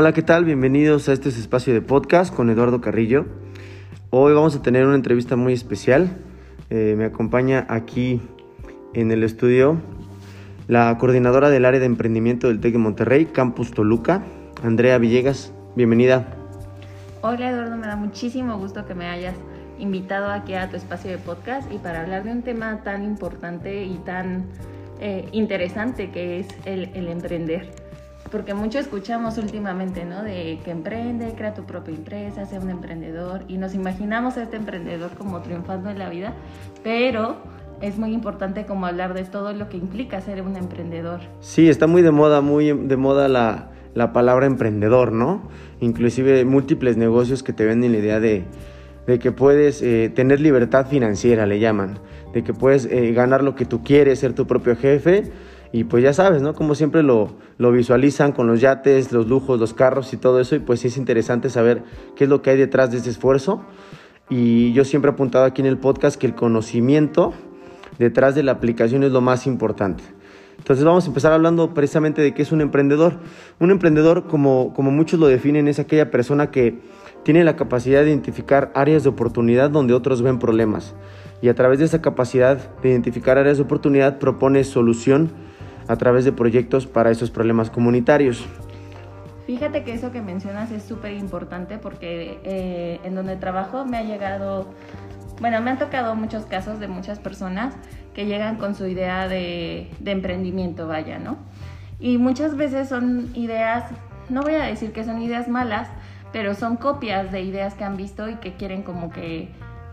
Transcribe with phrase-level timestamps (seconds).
[0.00, 0.46] Hola, ¿qué tal?
[0.46, 3.26] Bienvenidos a este espacio de podcast con Eduardo Carrillo.
[4.08, 6.08] Hoy vamos a tener una entrevista muy especial.
[6.70, 8.22] Eh, me acompaña aquí
[8.94, 9.78] en el estudio
[10.68, 14.22] la coordinadora del área de emprendimiento del TEC de Monterrey, Campus Toluca,
[14.64, 15.52] Andrea Villegas.
[15.76, 16.34] Bienvenida.
[17.20, 19.36] Hola Eduardo, me da muchísimo gusto que me hayas
[19.78, 23.84] invitado aquí a tu espacio de podcast y para hablar de un tema tan importante
[23.84, 24.46] y tan
[24.98, 27.89] eh, interesante que es el, el emprender
[28.30, 30.22] porque mucho escuchamos últimamente, ¿no?
[30.22, 34.56] De que emprende, crea tu propia empresa, sea un emprendedor y nos imaginamos a este
[34.56, 36.34] emprendedor como triunfando en la vida,
[36.82, 37.36] pero
[37.80, 41.20] es muy importante como hablar de todo lo que implica ser un emprendedor.
[41.40, 45.48] Sí, está muy de moda, muy de moda la, la palabra emprendedor, ¿no?
[45.80, 48.44] Inclusive múltiples negocios que te venden la idea de,
[49.06, 51.98] de que puedes eh, tener libertad financiera, le llaman,
[52.32, 55.32] de que puedes eh, ganar lo que tú quieres, ser tu propio jefe
[55.72, 56.54] y pues ya sabes, ¿no?
[56.54, 60.56] Como siempre lo, lo visualizan con los yates, los lujos, los carros y todo eso.
[60.56, 61.84] Y pues sí es interesante saber
[62.16, 63.62] qué es lo que hay detrás de ese esfuerzo.
[64.28, 67.34] Y yo siempre he apuntado aquí en el podcast que el conocimiento
[67.98, 70.02] detrás de la aplicación es lo más importante.
[70.58, 73.18] Entonces vamos a empezar hablando precisamente de qué es un emprendedor.
[73.60, 76.80] Un emprendedor, como, como muchos lo definen, es aquella persona que
[77.22, 80.94] tiene la capacidad de identificar áreas de oportunidad donde otros ven problemas.
[81.42, 85.30] Y a través de esa capacidad de identificar áreas de oportunidad propone solución
[85.88, 88.46] a través de proyectos para esos problemas comunitarios.
[89.46, 94.02] Fíjate que eso que mencionas es súper importante porque eh, en donde trabajo me ha
[94.02, 94.68] llegado,
[95.40, 97.74] bueno, me han tocado muchos casos de muchas personas
[98.14, 101.36] que llegan con su idea de, de emprendimiento, vaya, ¿no?
[101.98, 103.84] Y muchas veces son ideas,
[104.28, 105.88] no voy a decir que son ideas malas,
[106.32, 109.48] pero son copias de ideas que han visto y que quieren como que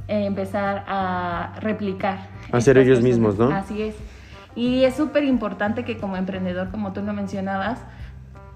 [0.08, 2.30] eh, empezar a replicar.
[2.52, 3.50] Hacer ellos mismos, ¿no?
[3.50, 3.96] Así es.
[4.58, 7.80] Y es súper importante que como emprendedor, como tú lo mencionabas,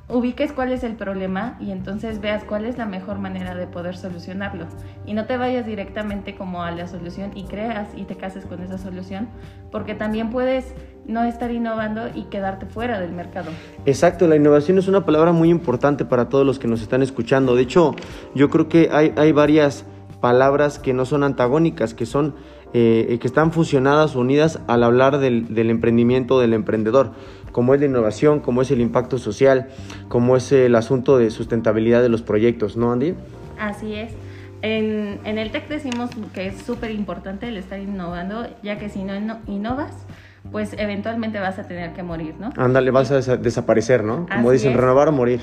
[0.10, 3.96] ubiques cuál es el problema y entonces veas cuál es la mejor manera de poder
[3.96, 4.66] solucionarlo.
[5.06, 8.64] Y no te vayas directamente como a la solución y creas y te cases con
[8.64, 9.30] esa solución,
[9.72, 10.74] porque también puedes
[11.06, 13.52] no estar innovando y quedarte fuera del mercado.
[13.86, 17.56] Exacto, la innovación es una palabra muy importante para todos los que nos están escuchando.
[17.56, 17.96] De hecho,
[18.34, 19.86] yo creo que hay, hay varias
[20.20, 22.36] palabras que no son antagónicas, que son
[22.74, 27.12] eh, que están fusionadas, unidas al hablar del, del, emprendimiento del emprendedor,
[27.52, 29.68] como es la innovación, como es el impacto social,
[30.08, 33.14] como es el asunto de sustentabilidad de los proyectos, ¿no, Andy?
[33.60, 34.14] Así es.
[34.62, 39.04] En, en el TEC decimos que es súper importante el estar innovando, ya que si
[39.04, 39.14] no
[39.48, 40.06] innovas,
[40.52, 42.52] pues eventualmente vas a tener que morir, ¿no?
[42.58, 44.28] Ándale, vas a des desaparecer, ¿no?
[44.32, 44.78] Como Así dicen, es.
[44.78, 45.42] renovar o morir.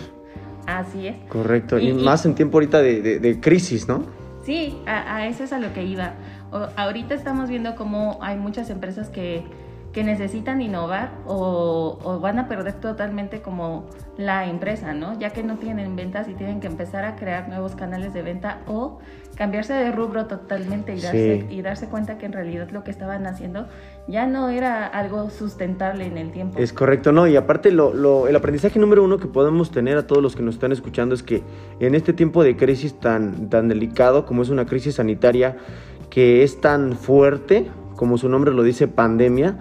[0.67, 1.17] Así es.
[1.29, 1.79] Correcto.
[1.79, 4.05] Y, y más en tiempo ahorita de, de, de crisis, ¿no?
[4.45, 6.13] Sí, a, a, eso es a lo que iba.
[6.77, 9.45] Ahorita estamos viendo cómo hay muchas empresas que,
[9.93, 13.87] que necesitan innovar o, o, van a perder totalmente como
[14.17, 15.19] la empresa, ¿no?
[15.19, 18.61] Ya que no tienen ventas y tienen que empezar a crear nuevos canales de venta
[18.67, 18.99] o
[19.35, 21.55] cambiarse de rubro totalmente y darse, sí.
[21.55, 23.69] y darse cuenta que en realidad lo que estaban haciendo
[24.09, 26.59] ya no era algo sustentable en el tiempo.
[26.59, 27.27] Es correcto, ¿no?
[27.27, 30.43] Y aparte lo, lo, el aprendizaje número uno que podemos tener a todos los que
[30.43, 31.43] nos están escuchando es que
[31.79, 35.57] en este tiempo de crisis tan, tan delicado como es una crisis sanitaria,
[36.19, 39.57] que es tan fuerte, como su nombre lo dice, pandemia,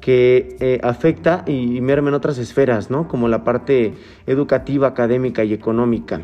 [0.00, 3.06] que eh, afecta y merma en otras esferas, ¿no?
[3.06, 3.94] Como la parte
[4.26, 6.20] educativa, académica y económica.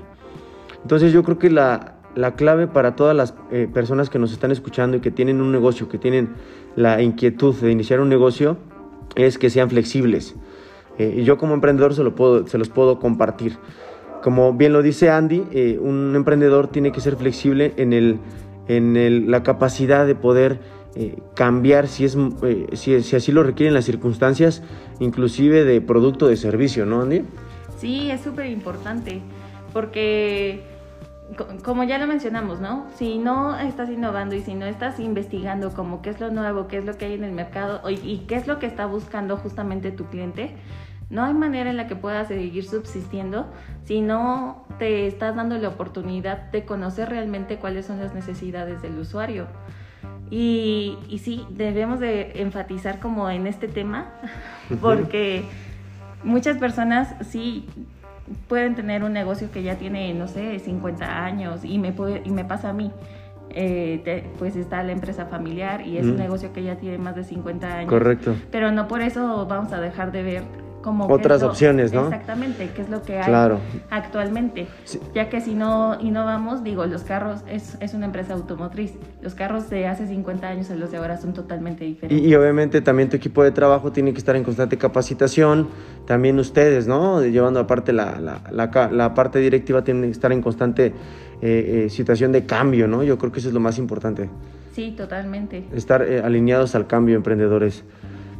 [0.82, 4.50] Entonces yo creo que la, la clave para todas las eh, personas que nos están
[4.50, 6.30] escuchando y que tienen un negocio, que tienen
[6.74, 8.56] la inquietud de iniciar un negocio,
[9.14, 10.34] es que sean flexibles.
[10.98, 13.56] Eh, yo como emprendedor se, lo puedo, se los puedo compartir.
[14.20, 18.18] Como bien lo dice Andy, eh, un emprendedor tiene que ser flexible en, el,
[18.68, 20.60] en el, la capacidad de poder
[20.94, 22.16] eh, cambiar si, es,
[22.72, 24.62] si, si así lo requieren las circunstancias,
[24.98, 27.22] inclusive de producto de servicio, ¿no, Andy?
[27.78, 29.20] Sí, es súper importante,
[29.72, 30.62] porque
[31.64, 32.86] como ya lo mencionamos, ¿no?
[32.96, 36.78] Si no estás innovando y si no estás investigando como qué es lo nuevo, qué
[36.78, 39.90] es lo que hay en el mercado y qué es lo que está buscando justamente
[39.90, 40.54] tu cliente,
[41.08, 43.46] no hay manera en la que puedas seguir subsistiendo
[43.84, 48.98] si no te estás dando la oportunidad de conocer realmente cuáles son las necesidades del
[48.98, 49.46] usuario.
[50.30, 54.10] Y, y sí, debemos de enfatizar como en este tema,
[54.80, 55.44] porque
[56.24, 57.66] muchas personas sí
[58.48, 62.30] pueden tener un negocio que ya tiene, no sé, 50 años y me, puede, y
[62.30, 62.90] me pasa a mí.
[63.50, 66.10] Eh, te, pues está la empresa familiar y es mm.
[66.10, 67.88] un negocio que ya tiene más de 50 años.
[67.88, 68.34] Correcto.
[68.50, 72.04] Pero no por eso vamos a dejar de ver como otras opciones, ¿no?
[72.04, 73.58] Exactamente, que es lo que hay
[73.90, 74.66] actualmente.
[75.14, 78.92] Ya que si no innovamos, digo, los carros es, es, una empresa automotriz.
[79.22, 82.26] Los carros de hace 50 años y los de ahora son totalmente diferentes.
[82.26, 85.68] Y, obviamente también tu equipo de trabajo tiene que estar en constante capacitación,
[86.06, 87.22] también ustedes, ¿no?
[87.24, 90.92] Llevando aparte la, la, la, la parte directiva tiene que estar en constante
[91.42, 93.02] eh, eh, situación de cambio, ¿no?
[93.02, 94.30] Yo creo que eso es lo más importante.
[94.72, 95.64] Sí, totalmente.
[95.74, 97.84] Estar eh, alineados al cambio, emprendedores.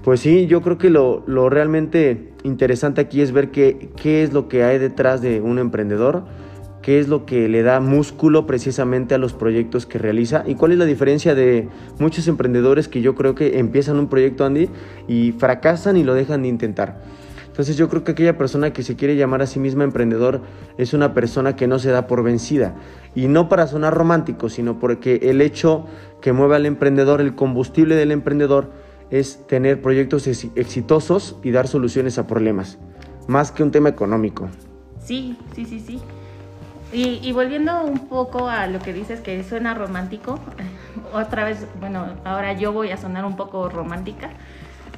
[0.07, 4.33] Pues sí, yo creo que lo, lo realmente interesante aquí es ver qué, qué es
[4.33, 6.23] lo que hay detrás de un emprendedor,
[6.81, 10.71] qué es lo que le da músculo precisamente a los proyectos que realiza y cuál
[10.71, 11.69] es la diferencia de
[11.99, 14.69] muchos emprendedores que yo creo que empiezan un proyecto, Andy,
[15.09, 17.03] y fracasan y lo dejan de intentar.
[17.49, 20.41] Entonces yo creo que aquella persona que se quiere llamar a sí misma emprendedor
[20.79, 22.77] es una persona que no se da por vencida.
[23.17, 25.85] Y no para sonar romántico, sino porque el hecho
[26.21, 32.19] que mueve al emprendedor, el combustible del emprendedor, es tener proyectos exitosos y dar soluciones
[32.19, 32.79] a problemas,
[33.29, 34.49] más que un tema económico.
[35.05, 36.01] Sí, sí, sí, sí.
[36.93, 40.39] Y, volviendo un poco a lo que dices que suena romántico,
[41.13, 44.31] otra vez, bueno, ahora yo voy a sonar un poco romántica.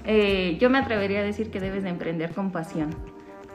[0.05, 2.95] Eh, yo me atrevería a decir que debes de emprender con pasión.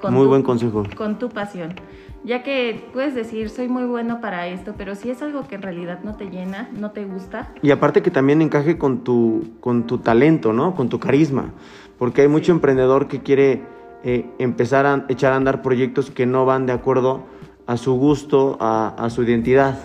[0.09, 0.83] Muy buen consejo.
[0.95, 1.75] Con tu pasión
[2.23, 5.61] ya que puedes decir, soy muy bueno para esto, pero si es algo que en
[5.61, 7.51] realidad no te llena, no te gusta.
[7.61, 10.73] Y aparte que también encaje con tu, con tu talento, ¿no?
[10.75, 11.51] Con tu carisma,
[11.99, 13.63] porque hay mucho emprendedor que quiere
[14.03, 17.25] eh, empezar a echar a andar proyectos que no van de acuerdo
[17.67, 19.77] a su gusto, a, su identidad.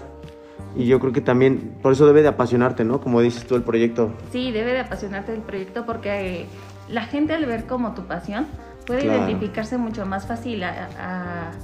[0.76, 3.00] Y yo creo que también, por eso debe de apasionarte, ¿no?
[3.00, 4.12] Como dices tú, el proyecto.
[4.30, 6.46] Sí, debe de apasionarte el proyecto porque
[6.88, 8.46] la gente al ver como tu pasión,
[8.88, 10.64] puede identificarse mucho más fácil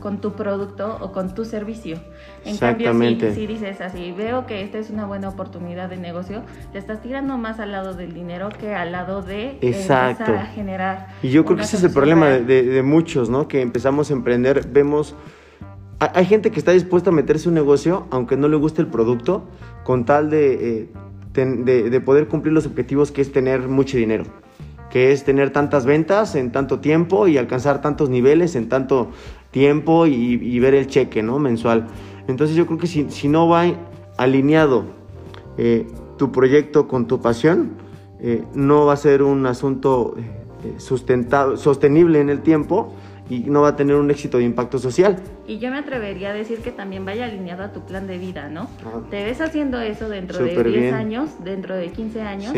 [0.00, 1.98] con tu producto o con tu servicio.
[2.44, 2.92] En cambio,
[3.32, 6.42] si, dices así, veo que esta es una buena oportunidad de negocio,
[6.72, 10.24] te estás tirando más al lado del dinero que al lado de Exacto.
[10.24, 11.08] empezar a generar.
[11.22, 13.48] Y yo creo que ese es el problema de, muchos, ¿no?
[13.48, 15.16] Que empezamos a emprender, vemos...
[16.00, 19.48] Hay gente que está dispuesta a meterse un negocio, aunque no le guste el producto,
[19.84, 20.90] con tal de,
[21.34, 24.43] eh, de poder cumplir los objetivos que es tener mucho dinero
[24.94, 29.10] que es tener tantas ventas en tanto tiempo y alcanzar tantos niveles en tanto
[29.50, 31.40] tiempo y, ver el cheque ¿no?
[31.40, 31.88] mensual.
[32.28, 33.64] Entonces yo creo que si, si no va
[34.18, 34.84] alineado
[35.58, 37.72] eh, tu proyecto con tu pasión,
[38.20, 42.94] eh, no va a ser un asunto eh, sostenible en el tiempo
[43.28, 45.16] y no va a tener un éxito de impacto social.
[45.46, 48.48] Y yo me atrevería a decir que también vaya alineado a tu plan de vida,
[48.48, 48.68] ¿no?
[49.10, 52.52] Te ves haciendo eso dentro de 10 años, dentro de 15 años,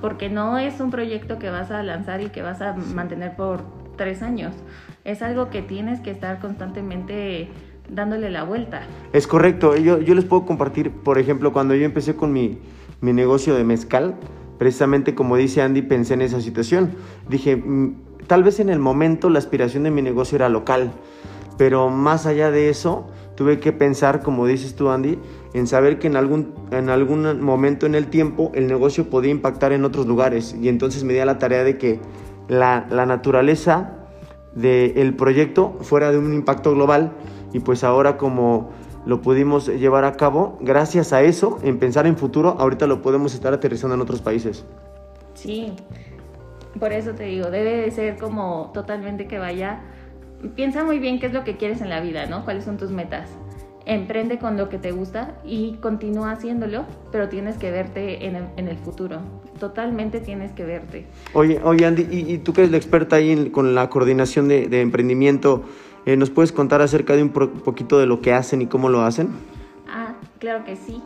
[0.00, 3.62] porque no es un proyecto que vas a lanzar y que vas a mantener por
[3.96, 4.54] 3 años.
[5.04, 7.48] Es algo que tienes que estar constantemente
[7.88, 8.82] dándole la vuelta.
[9.12, 9.76] Es correcto.
[9.76, 12.58] Yo, yo les puedo compartir, por ejemplo, cuando yo empecé con mi,
[13.00, 14.14] mi negocio de mezcal,
[14.58, 16.90] precisamente como dice Andy, pensé en esa situación.
[17.28, 20.92] Dije, mm, Tal vez en el momento la aspiración de mi negocio era local,
[21.58, 25.18] pero más allá de eso, tuve que pensar, como dices tú Andy,
[25.52, 29.72] en saber que en algún, en algún momento en el tiempo el negocio podía impactar
[29.72, 30.54] en otros lugares.
[30.62, 31.98] Y entonces me di a la tarea de que
[32.46, 33.96] la, naturaleza
[34.54, 37.10] del proyecto fuera de un impacto global.
[37.52, 38.70] Y pues ahora como
[39.06, 43.34] lo pudimos llevar a cabo, gracias a eso, en pensar en futuro, ahorita lo podemos
[43.34, 44.64] estar aterrizando en otros países.
[45.34, 45.72] Sí,
[46.78, 49.80] por eso te digo, debe de ser como totalmente que vaya.
[50.54, 52.44] Piensa muy bien qué es lo que quieres en la vida, ¿no?
[52.44, 53.28] ¿Cuáles son tus metas?
[53.86, 58.76] Emprende con lo que te gusta y continúa haciéndolo, pero tienes que verte en el,
[58.76, 59.20] futuro.
[59.58, 61.06] Totalmente tienes que verte.
[61.32, 65.64] Oye, oye Andy, y, tú que eres la experta ahí con la coordinación de, emprendimiento,
[66.06, 69.02] eh, ¿nos puedes contar acerca de un poquito de lo que hacen y cómo lo
[69.02, 69.30] hacen?
[69.88, 71.02] Ah, claro que sí.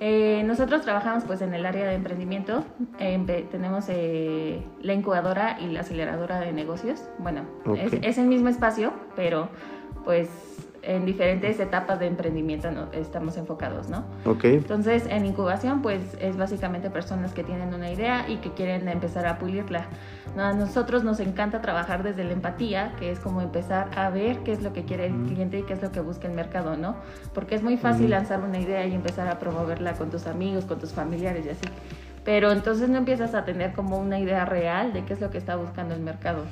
[0.00, 2.64] Eh, nosotros trabajamos pues en el área de emprendimiento,
[2.98, 7.02] tenemos eh, la incubadora y la aceleradora de negocios.
[7.18, 7.42] Bueno,
[7.76, 9.48] es, es, el mismo espacio, pero
[10.04, 10.28] pues
[10.86, 14.04] en diferentes etapas de emprendimiento estamos enfocados, ¿no?
[14.24, 14.44] Ok.
[14.44, 19.26] Entonces, en incubación, pues es básicamente personas que tienen una idea y que quieren empezar
[19.26, 19.88] a pulirla.
[20.36, 24.52] A nosotros nos encanta trabajar desde la empatía, que es como empezar a ver qué
[24.52, 25.26] es lo que quiere el mm.
[25.26, 26.94] cliente y qué es lo que busca el mercado, ¿no?
[27.34, 30.78] Porque es muy fácil lanzar una idea y empezar a promoverla con tus amigos, con
[30.78, 31.66] tus familiares y así.
[32.24, 35.38] Pero entonces no empiezas a tener como una idea real de qué es lo que
[35.38, 36.44] está buscando el mercado.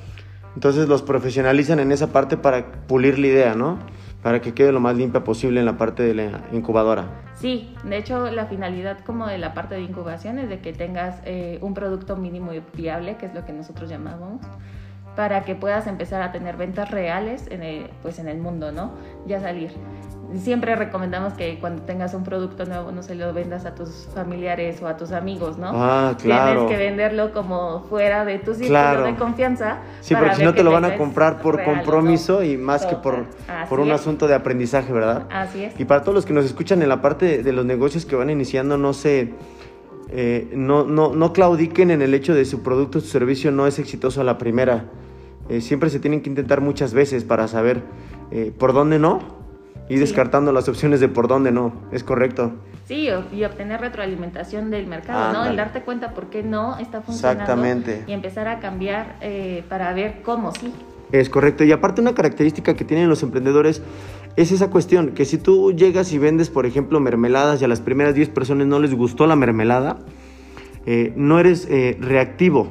[0.55, 3.79] Entonces los profesionalizan en esa parte para pulir la idea, ¿no?
[4.25, 7.05] Para que quede lo más limpia posible en la parte de la incubadora.
[7.35, 11.21] Sí, de hecho la finalidad como de la parte de incubación es de que tengas
[11.25, 14.41] eh, un producto mínimo viable, que es lo que nosotros llamamos,
[15.15, 18.91] para que puedas empezar a tener ventas reales en el, pues en el mundo, ¿no?
[19.25, 19.71] Ya salir.
[20.41, 24.81] siempre recomendamos que cuando tengas un producto nuevo no se lo vendas a tus familiares
[24.81, 25.71] o a tus amigos, ¿no?
[25.73, 26.65] Ah, claro.
[26.65, 29.77] Tienes que venderlo como fuera de tu círculo de confianza.
[30.01, 33.25] Sí, porque si no te lo van a comprar por compromiso y más que por,
[33.69, 35.27] por un asunto de aprendizaje, ¿verdad?
[35.31, 35.79] Así es.
[35.79, 38.29] Y para todos los que nos escuchan en la parte de los negocios que van
[38.29, 39.33] iniciando, no se...
[40.09, 43.67] Eh, no, no, no claudiquen en el hecho de su producto o su servicio no
[43.67, 44.85] es exitoso a la primera.
[45.49, 47.83] Eh, siempre se tienen que intentar muchas veces para saber
[48.31, 49.19] eh, por dónde no
[49.89, 51.73] y descartando las opciones de por dónde no.
[51.91, 52.53] ¿Es correcto?
[52.87, 55.51] Sí, y obtener retroalimentación del mercado, ¿no?
[55.51, 57.41] Y darte cuenta por qué no está funcionando.
[57.41, 58.03] Exactamente.
[58.07, 59.17] Y empezar a cambiar
[59.69, 60.71] para ver cómo sí.
[61.11, 61.63] Es correcto.
[61.63, 63.81] Y aparte una característica que tienen los emprendedores
[64.37, 67.79] es esa cuestión, que si tú llegas y vendes, por ejemplo, mermeladas y a las
[67.79, 69.99] primeras 10 personas no les gustó la mermelada,
[70.85, 72.67] eh, no eres eh, reactivo,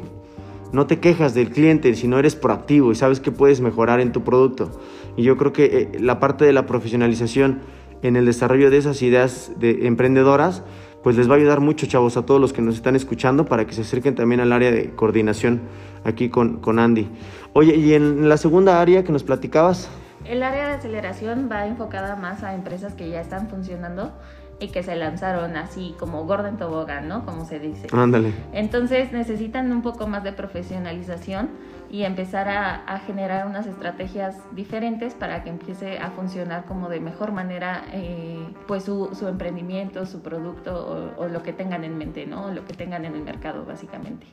[0.73, 4.23] no te quejas del cliente, sino eres proactivo y sabes que puedes mejorar en tu
[4.23, 4.71] producto.
[5.16, 7.61] Y yo creo que eh, la parte de la profesionalización
[8.02, 10.62] en el desarrollo de esas ideas de emprendedoras,
[11.02, 13.66] pues les va a ayudar mucho, chavos, a todos los que nos están escuchando para
[13.66, 15.62] que se acerquen también al área de coordinación
[16.04, 17.09] aquí con, con Andy.
[17.54, 19.88] Oye, y en la segunda área que nos platicabas.
[20.25, 24.12] El área de aceleración va enfocada más a empresas que ya están funcionando
[24.61, 27.25] y que se lanzaron así como Gordon Tobogán, ¿no?
[27.25, 27.88] Como se dice.
[27.92, 28.32] Ándale.
[28.52, 31.50] Entonces necesitan un poco más de profesionalización
[31.90, 37.30] y empezar a, generar unas estrategias diferentes para que empiece a funcionar como de mejor
[37.30, 42.50] manera eh, pues su, emprendimiento, su producto o, lo que tengan en mente, ¿no?
[42.50, 44.26] lo que tengan en el mercado básicamente.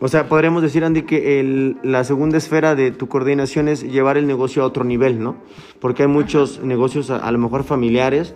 [0.00, 4.26] O sea, podríamos decir, Andy, que la segunda esfera de tu coordinación es llevar el
[4.26, 5.36] negocio a otro nivel, ¿no?
[5.78, 8.34] Porque hay muchos negocios a, lo mejor familiares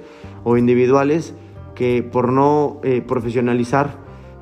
[0.48, 1.34] o individuales
[1.74, 3.96] que por no eh, profesionalizar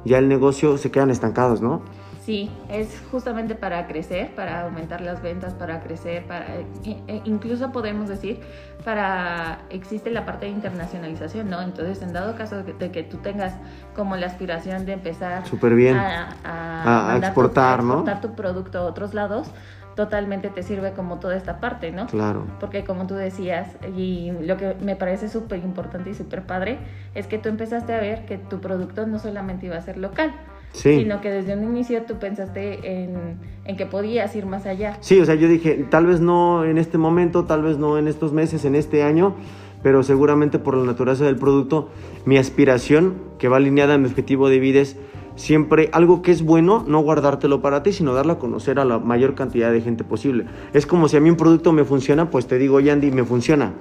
[0.04, 1.80] ya el negocio se quedan estancados, ¿no?
[2.20, 7.72] Sí, es justamente para crecer, para aumentar las ventas, para crecer, para e, e, incluso
[7.72, 8.40] podemos decir
[8.84, 11.62] para existe la parte de internacionalización, ¿no?
[11.62, 13.54] Entonces, en dado caso de que, tú tengas
[13.94, 15.96] como la aspiración de empezar Súper bien.
[15.96, 19.50] a, exportar, tu, exportar tu producto a otros lados,
[19.94, 22.06] totalmente te sirve como toda esta parte, ¿no?
[22.06, 22.46] Claro.
[22.60, 26.78] Porque como tú decías, y lo que me parece súper importante y súper padre,
[27.14, 30.34] es que tú empezaste a ver que tu producto no solamente iba a ser local,
[30.72, 34.98] sino que desde un inicio tú pensaste en, en, que podías ir más allá.
[35.00, 38.08] Sí, o sea, yo dije, tal vez no en este momento, tal vez no en
[38.08, 39.36] estos meses, en este año,
[39.84, 41.90] pero seguramente por la naturaleza del producto,
[42.24, 44.96] mi aspiración, que va alineada a mi objetivo de vida, es
[45.36, 48.98] siempre algo que es bueno, no guardártelo para ti, sino darlo a conocer a la
[48.98, 50.46] mayor cantidad de gente posible.
[50.72, 53.74] Es como si a mí un producto me funciona, pues te digo, Andy, me funciona.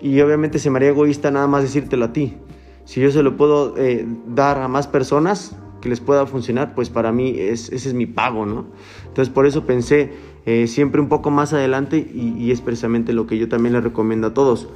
[0.00, 2.36] Y obviamente se me haría egoísta nada más decírtelo a ti.
[2.84, 6.88] Si yo se lo puedo eh, dar a más personas, que les pueda funcionar, pues
[6.88, 8.64] para mí es, ese es mi pago, ¿no?
[9.06, 10.12] Entonces por eso pensé
[10.46, 14.28] eh, siempre un poco más adelante y, es precisamente lo que yo también le recomiendo
[14.28, 14.68] a todos.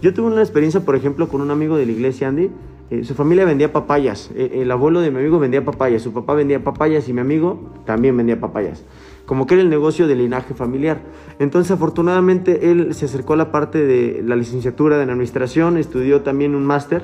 [0.00, 2.50] Yo tuve una experiencia, por ejemplo, con un amigo de la iglesia, Andy.
[2.92, 4.30] Eh, su familia vendía papayas.
[4.34, 6.02] Eh, el abuelo de mi amigo vendía papayas.
[6.02, 8.84] Su papá vendía papayas y mi amigo también vendía papayas.
[9.24, 11.00] Como que era el negocio de linaje familiar.
[11.38, 16.54] Entonces, afortunadamente, él se acercó a la parte de la licenciatura de administración, estudió también
[16.54, 17.02] un máster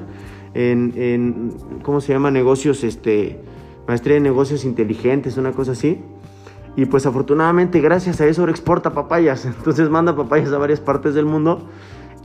[0.52, 2.30] en, ¿cómo se llama?
[2.30, 3.40] Negocios, este,
[3.86, 6.02] maestría de negocios inteligentes, una cosa así.
[6.76, 9.46] Y pues afortunadamente gracias a eso exporta papayas.
[9.46, 11.66] Entonces manda papayas a varias partes del mundo.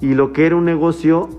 [0.01, 1.29] Y lo que era un negocio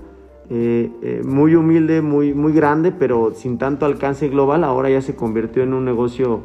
[0.49, 5.15] eh, eh, muy humilde, muy, muy grande, pero sin tanto alcance global, ahora ya se
[5.15, 6.43] convirtió en un negocio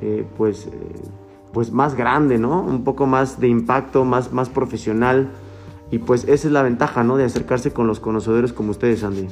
[0.00, 0.68] eh, pues,
[1.52, 2.62] pues más grande, ¿no?
[2.62, 5.30] Un poco más de impacto, más, más profesional.
[5.90, 7.18] Y pues esa es la ventaja, ¿no?
[7.18, 9.28] De acercarse con los conocedores como ustedes, Andy.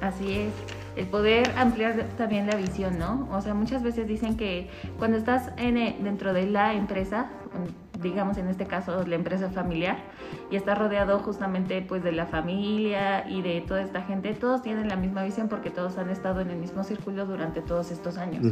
[0.00, 0.52] Así es,
[0.96, 3.28] el poder ampliar también la visión, ¿no?
[3.32, 7.30] O sea, muchas veces dicen que cuando estás en, eh, dentro de la empresa,
[8.02, 9.98] digamos en este caso la empresa familiar,
[10.50, 14.88] y estás rodeado justamente pues de la familia y de toda esta gente, todos tienen
[14.88, 18.44] la misma visión porque todos han estado en el mismo círculo durante todos estos años.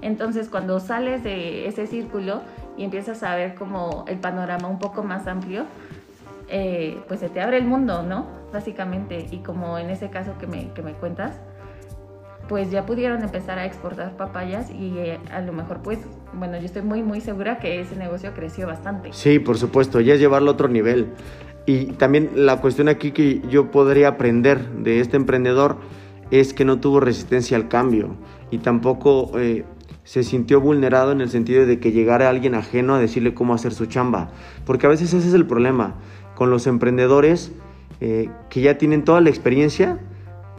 [0.00, 2.42] Entonces, cuando sales de ese círculo
[2.76, 5.64] y empiezas a ver como el panorama un poco más amplio,
[6.48, 8.26] eh, pues se te abre el mundo, ¿no?
[8.52, 11.40] Básicamente, y como en ese caso que me, que me cuentas,
[12.48, 15.98] pues ya pudieron empezar a exportar papayas y eh, a lo mejor pues,
[16.32, 19.12] bueno, yo estoy muy, muy segura que ese negocio creció bastante.
[19.12, 21.08] Sí, por supuesto, ya es llevarlo a otro nivel.
[21.66, 25.76] Y también la cuestión aquí que yo podría aprender de este emprendedor
[26.30, 28.16] es que no tuvo resistencia al cambio
[28.50, 29.64] y tampoco eh,
[30.04, 33.72] se sintió vulnerado en el sentido de que llegara alguien ajeno a decirle cómo hacer
[33.72, 34.30] su chamba.
[34.64, 35.94] Porque a veces ese es el problema
[36.34, 37.52] con los emprendedores
[38.00, 40.00] eh, que ya tienen toda la experiencia,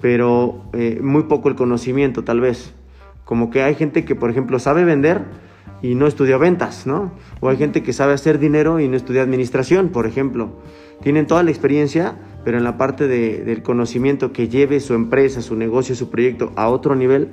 [0.01, 2.73] pero eh, muy poco el conocimiento tal vez.
[3.25, 5.23] Como que hay gente que, por ejemplo, sabe vender,
[5.83, 7.11] y no estudió ventas, ¿no?
[7.41, 10.61] O hay gente que sabe hacer dinero y no estudia administración, por ejemplo.
[11.01, 15.57] Tienen toda la experiencia, pero en la parte del conocimiento que lleve su empresa, su
[15.57, 17.29] negocio, su proyecto a otro nivel,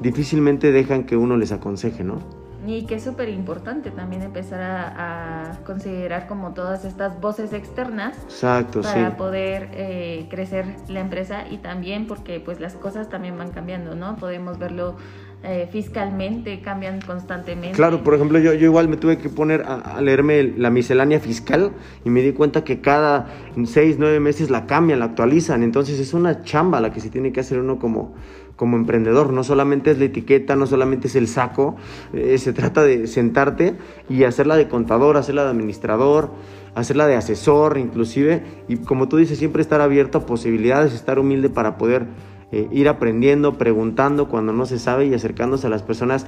[0.00, 2.41] difícilmente dejan que uno les aconseje, ¿no?
[2.66, 8.82] Y que es súper importante también empezar a, considerar como todas estas voces externas Exacto,
[8.82, 13.94] para poder eh, crecer la empresa y también porque pues las cosas también van cambiando,
[13.94, 14.16] ¿no?
[14.16, 14.96] Podemos verlo
[15.44, 17.72] eh, fiscalmente, cambian constantemente.
[17.72, 21.72] Claro, por ejemplo, yo, yo igual me tuve que poner a, leerme la miscelánea fiscal
[22.04, 23.26] y me di cuenta que cada
[23.64, 27.32] seis, nueve meses la cambian, la actualizan, entonces es una chamba la que se tiene
[27.32, 28.14] que hacer uno como
[28.56, 29.32] como emprendedor.
[29.32, 31.76] No solamente es la etiqueta, no solamente es el saco,
[32.12, 33.74] eh, se trata de sentarte
[34.08, 36.30] y hacerla de contador, hacerla de administrador,
[36.74, 38.42] hacerla de asesor inclusive.
[38.68, 42.06] Y como tú dices, siempre estar abierto a posibilidades, estar humilde para poder
[42.52, 46.26] eh, ir aprendiendo, preguntando cuando no se sabe y acercándose a las personas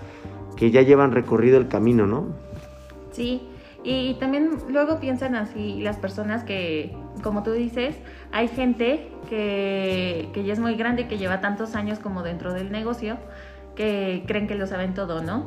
[0.56, 2.28] que ya llevan recorrido el camino, ¿no?
[3.12, 3.42] Sí,
[3.84, 7.96] y también luego piensan así las personas que, como tú dices,
[8.32, 12.72] hay gente que, que ya es muy grande, que lleva tantos años como dentro del
[12.72, 13.18] negocio,
[13.76, 15.46] que creen que lo saben todo, ¿no?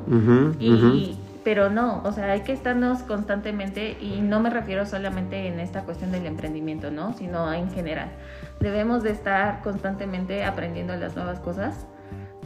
[0.60, 5.60] y, Pero no, o sea, hay que estarnos constantemente, y no me refiero solamente en
[5.60, 7.14] esta cuestión del emprendimiento, ¿no?
[7.14, 8.10] Sino en general.
[8.60, 11.88] Debemos de estar constantemente aprendiendo las nuevas cosas,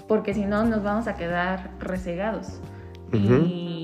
[0.08, 2.62] porque si no nos vamos a quedar resegados.
[3.14, 3.81] Y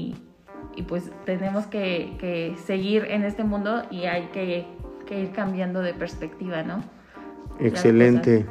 [0.77, 4.67] y pues tenemos que, seguir en este mundo y hay que,
[5.09, 6.83] ir cambiando de perspectiva, ¿no?
[7.59, 8.45] Excelente.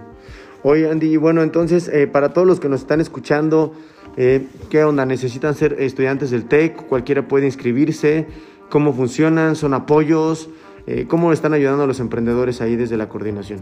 [0.65, 3.75] Oye, Andy, y bueno, entonces, eh, para todos los que nos están escuchando,
[4.17, 5.07] eh, ¿qué onda?
[5.07, 6.75] ¿Necesitan ser estudiantes del TEC?
[6.89, 8.27] ¿Cualquiera puede inscribirse?
[8.71, 9.55] ¿Cómo funcionan?
[9.55, 10.49] ¿Son apoyos?
[10.89, 13.61] Eh, ¿Cómo están ayudando a los emprendedores ahí desde la coordinación?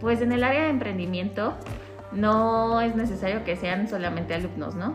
[0.00, 1.52] Pues en el área de emprendimiento
[2.12, 4.94] no es necesario que sean solamente alumnos, ¿no?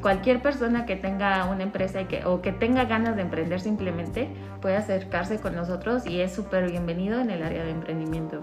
[0.00, 4.28] Cualquier persona que tenga una empresa y que, o que tenga ganas de emprender simplemente
[4.60, 8.42] puede acercarse con nosotros y es súper bienvenido en el área de emprendimiento.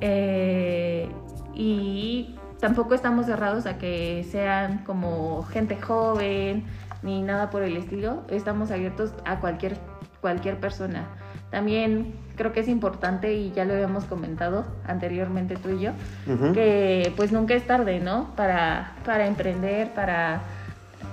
[0.00, 1.08] Eh,
[1.54, 6.64] y tampoco estamos cerrados a que sean como gente joven
[7.06, 8.24] ni nada por el estilo.
[8.28, 9.78] Estamos abiertos a cualquier,
[10.20, 11.06] cualquier persona.
[11.50, 15.92] También creo que es importante y ya lo habíamos comentado anteriormente tú y yo,
[16.52, 18.34] que pues nunca es tarde, ¿no?
[18.34, 20.42] Para, para emprender, para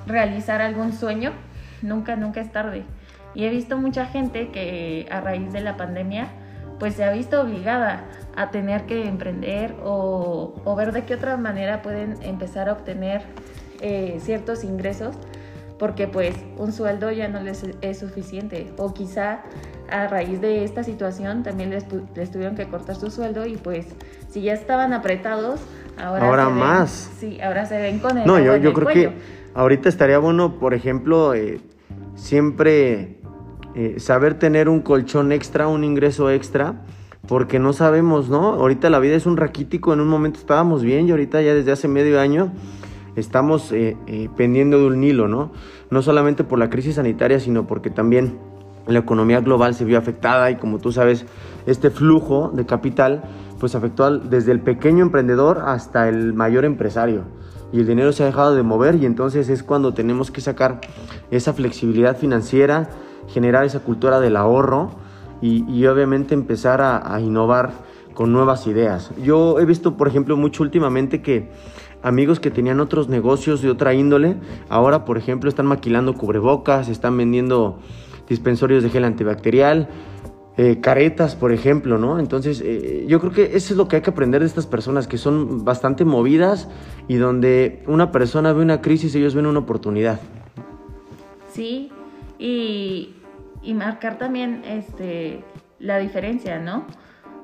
[0.08, 1.32] realizar algún sueño,
[1.84, 2.84] nunca, nunca es tarde.
[3.36, 6.30] Y he visto mucha gente que a raíz de la pandemia
[6.80, 11.84] pues se ha visto obligada a tener que emprender o, ver de qué otra manera
[11.84, 13.22] pueden empezar a obtener
[13.80, 15.16] eh, ciertos ingresos
[15.84, 19.42] porque pues un sueldo ya no les es suficiente o quizá
[19.92, 21.86] a raíz de esta situación también les,
[22.32, 23.88] tuvieron que cortar su sueldo y pues
[24.30, 25.60] si ya estaban apretados,
[25.98, 27.12] ahora, ahora más.
[27.20, 29.14] sí, ahora se ven con el No, yo, yo creo que
[29.56, 31.60] ahorita estaría bueno, por ejemplo, eh,
[32.16, 33.20] siempre
[33.76, 36.76] eh, saber tener un colchón extra, un ingreso extra,
[37.28, 38.54] porque no sabemos, ¿no?
[38.54, 41.74] Ahorita la vida es un raquítico, en un momento estábamos bien y ahorita ya desde
[41.74, 42.54] hace medio año
[43.16, 43.96] estamos eh,
[44.36, 45.52] pendiendo de un hilo, ¿no?
[45.90, 48.38] No solamente por la crisis sanitaria, sino porque también
[48.88, 51.26] la economía global se vio afectada y como tú sabes,
[51.66, 53.24] este flujo de capital
[53.60, 57.24] pues afectó desde el pequeño emprendedor hasta el mayor empresario.
[57.72, 60.82] Y el dinero se ha dejado de mover y entonces es cuando tenemos que sacar
[61.32, 62.90] esa flexibilidad financiera,
[63.30, 64.92] generar esa cultura del ahorro
[65.42, 67.72] y, obviamente empezar a, a innovar
[68.14, 69.12] con nuevas ideas.
[69.22, 71.52] Yo he visto, por ejemplo, mucho últimamente que
[72.04, 74.36] amigos que tenían otros negocios de otra índole,
[74.70, 77.80] ahora, por ejemplo, están maquilando cubrebocas, están vendiendo
[78.28, 79.90] dispensorios de gel antibacterial,
[80.56, 82.20] eh, caretas, por ejemplo, ¿no?
[82.20, 85.08] Entonces, eh, yo creo que eso es lo que hay que aprender de estas personas,
[85.08, 86.70] que son bastante movidas
[87.08, 90.20] y donde una persona ve una crisis, ellos ven una oportunidad.
[91.52, 91.92] Sí,
[92.38, 93.16] y,
[93.64, 95.44] y marcar también este,
[95.80, 96.86] la diferencia, ¿no?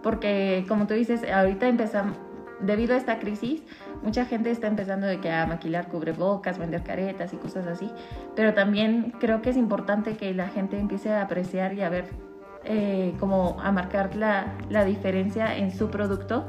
[0.03, 2.15] Porque, como tú dices, ahorita empezamos,
[2.61, 3.63] debido a esta crisis,
[4.03, 7.91] mucha gente está empezando de que a maquilar cubrebocas, vender caretas y cosas así,
[8.35, 12.05] pero también creo que es importante que la gente empiece a apreciar y a ver
[12.65, 16.47] eh, como a marcar la, la diferencia en su producto,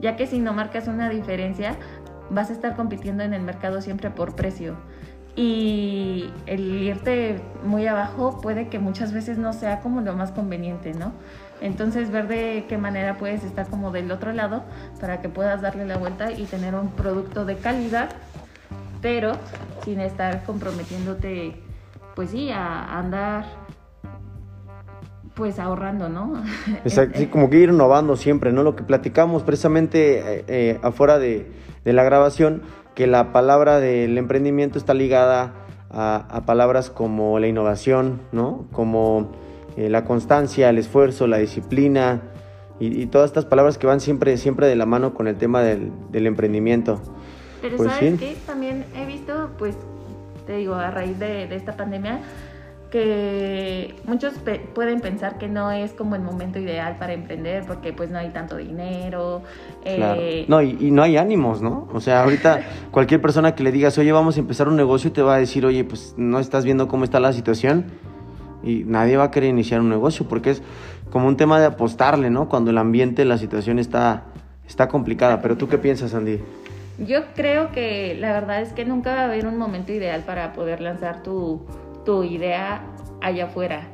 [0.00, 1.76] ya que si no marcas una diferencia
[2.30, 4.76] vas a estar compitiendo en el mercado siempre por precio
[5.36, 10.92] y el irte muy abajo puede que muchas veces no sea como lo más conveniente,
[10.92, 11.12] ¿no?
[11.60, 14.62] Entonces ver de qué manera puedes estar como del otro lado
[15.00, 18.10] para que puedas darle la vuelta y tener un producto de calidad,
[19.02, 19.32] pero
[19.84, 21.54] sin estar comprometiéndote,
[22.14, 23.44] pues sí, a andar
[25.34, 26.42] pues ahorrando, ¿no?
[26.84, 28.62] Exacto, sí, como que ir innovando siempre, ¿no?
[28.62, 31.50] Lo que platicamos precisamente eh, eh, afuera de,
[31.84, 32.62] de la grabación,
[32.94, 35.54] que la palabra del emprendimiento está ligada
[35.90, 38.66] a, palabras como la innovación, ¿no?
[38.72, 39.32] Como
[39.76, 42.22] eh, la constancia, el esfuerzo, la disciplina
[42.78, 45.92] y, todas estas palabras que van siempre, siempre de la mano con el tema del,
[46.12, 47.00] emprendimiento.
[47.60, 48.36] Pero pues ¿sabes qué?
[48.46, 49.76] También he visto, pues,
[50.46, 52.20] te digo, a raíz de, de esta pandemia,
[52.90, 54.34] que muchos
[54.74, 58.30] pueden pensar que no es como el momento ideal para emprender porque pues no hay
[58.30, 59.42] tanto dinero.
[59.84, 60.44] Eh...
[60.48, 61.88] No, y, no hay ánimos, ¿no?
[61.92, 65.22] O sea, ahorita cualquier persona que le digas, oye, vamos a empezar un negocio, te
[65.22, 67.86] va a decir, oye, pues no estás viendo cómo está la situación
[68.62, 70.62] y nadie va a querer iniciar un negocio porque es
[71.10, 72.48] como un tema de apostarle, ¿no?
[72.48, 74.24] Cuando el ambiente, la situación está,
[74.66, 75.40] está complicada.
[75.42, 76.40] Pero tú qué piensas, Andy?
[76.98, 80.52] Yo creo que la verdad es que nunca va a haber un momento ideal para
[80.52, 81.62] poder lanzar tu
[82.04, 82.82] tu idea
[83.20, 83.88] allá afuera.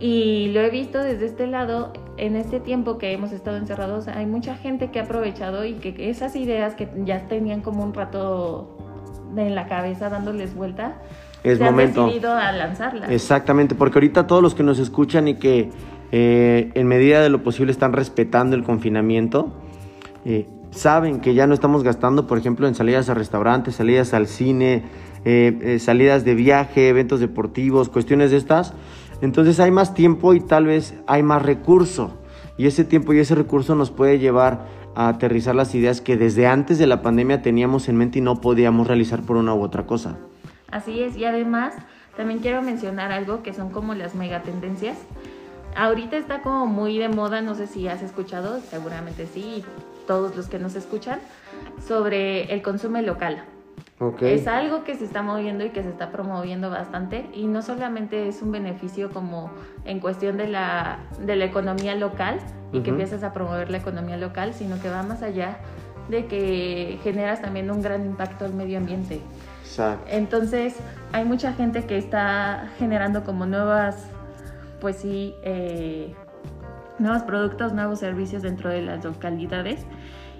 [0.00, 4.26] Y lo he visto desde este lado, en este tiempo que hemos estado encerrados, hay
[4.26, 8.76] mucha gente que ha aprovechado y que esas ideas que ya tenían como un rato
[9.36, 10.96] en la cabeza dándoles vuelta,
[11.44, 12.02] es se momento.
[12.02, 13.10] han decidido a lanzarlas.
[13.10, 15.70] Exactamente, porque ahorita todos los que nos escuchan y que
[16.12, 19.52] eh, en medida de lo posible están respetando el confinamiento,
[20.24, 24.26] eh, saben que ya no estamos gastando, por ejemplo, en salidas a restaurantes, salidas al
[24.26, 24.84] cine,
[25.24, 28.74] eh, eh, salidas de viaje, eventos deportivos, cuestiones de estas.
[29.20, 32.18] Entonces hay más tiempo y tal vez hay más recurso.
[32.56, 36.46] Y ese tiempo y ese recurso nos puede llevar a aterrizar las ideas que desde
[36.46, 39.86] antes de la pandemia teníamos en mente y no podíamos realizar por una u otra
[39.86, 40.18] cosa.
[40.72, 41.74] Así es, y además
[42.16, 44.98] también quiero mencionar algo que son como las megatendencias.
[45.76, 49.64] Ahorita está como muy de moda, no sé si has escuchado, seguramente sí,
[50.06, 51.20] todos los que nos escuchan,
[51.86, 53.44] sobre el consumo local.
[54.20, 58.26] Es algo que se está moviendo y que se está promoviendo bastante y no solamente
[58.26, 59.52] es un beneficio como
[59.84, 62.40] en cuestión de la, de la economía local
[62.72, 65.58] y que empiezas a promover la economía local, sino que va más allá
[66.08, 69.20] de que generas también un gran impacto al medio ambiente.
[70.08, 70.74] Entonces
[71.12, 73.96] hay mucha gente que está generando como nuevas,
[74.80, 76.14] pues sí, eh,
[76.98, 79.86] nuevos productos, nuevos servicios dentro de las localidades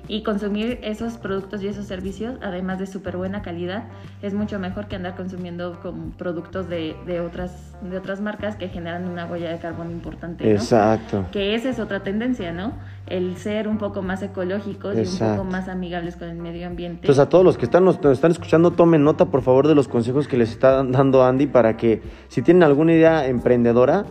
[0.09, 3.85] y consumir esos productos y esos servicios, además de súper buena calidad,
[4.21, 8.69] es mucho mejor que andar consumiendo con productos de, de, otras, de otras marcas que
[8.69, 10.51] generan una huella de carbono importante.
[10.51, 11.27] Exacto.
[11.31, 12.73] Que esa es otra tendencia, ¿no?
[13.07, 17.03] El ser un poco más ecológicos y un poco más amigables con el medio ambiente.
[17.03, 19.87] Entonces a todos los que están, nos, están escuchando, tomen nota por favor de los
[19.87, 24.05] consejos que les está dando Andy para que si tienen alguna idea emprendedora,